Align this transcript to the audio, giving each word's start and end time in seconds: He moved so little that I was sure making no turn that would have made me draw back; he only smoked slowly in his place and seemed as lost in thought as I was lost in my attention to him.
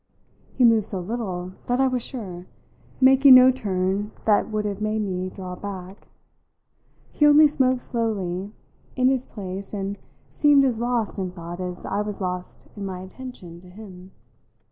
He 0.55 0.63
moved 0.65 0.85
so 0.85 0.99
little 0.99 1.51
that 1.67 1.79
I 1.79 1.87
was 1.87 2.01
sure 2.01 2.47
making 2.99 3.35
no 3.35 3.51
turn 3.51 4.11
that 4.25 4.49
would 4.49 4.65
have 4.65 4.81
made 4.81 5.03
me 5.03 5.29
draw 5.29 5.55
back; 5.55 6.07
he 7.11 7.23
only 7.27 7.45
smoked 7.45 7.81
slowly 7.83 8.51
in 8.95 9.09
his 9.09 9.27
place 9.27 9.75
and 9.75 9.99
seemed 10.31 10.65
as 10.65 10.79
lost 10.79 11.19
in 11.19 11.29
thought 11.29 11.59
as 11.61 11.85
I 11.85 12.01
was 12.01 12.19
lost 12.19 12.65
in 12.75 12.83
my 12.83 13.01
attention 13.01 13.61
to 13.61 13.69
him. 13.69 14.09